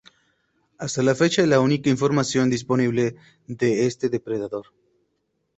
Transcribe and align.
Hasta 0.79 1.03
la 1.03 1.13
fecha, 1.13 1.45
la 1.45 1.59
única 1.59 1.91
información 1.91 2.49
disponible 2.49 3.17
de 3.45 3.85
este 3.85 4.09
depredador. 4.09 4.65